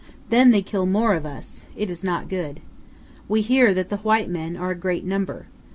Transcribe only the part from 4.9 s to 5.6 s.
number.